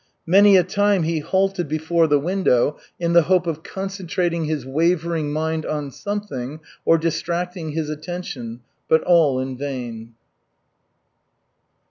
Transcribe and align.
Many 0.25 0.57
a 0.57 0.63
time 0.63 1.03
he 1.03 1.19
halted 1.19 1.67
before 1.67 2.07
the 2.07 2.17
window 2.17 2.75
in 2.99 3.13
the 3.13 3.21
hope 3.21 3.45
of 3.45 3.61
concentrating 3.61 4.45
his 4.45 4.65
wavering 4.65 5.31
mind 5.31 5.63
on 5.63 5.91
something, 5.91 6.59
or 6.85 6.97
distracting 6.97 7.73
his 7.73 7.87
attention, 7.87 8.61
but 8.89 9.03
all 9.03 9.39
in 9.39 9.55
vain. 9.59 10.15